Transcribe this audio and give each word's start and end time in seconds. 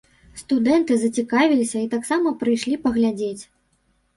Студэнты 0.41 0.93
зацікавіліся 1.01 1.77
і 1.83 1.91
таксама 1.93 2.35
прыйшлі 2.41 2.81
паглядзець. 2.87 3.41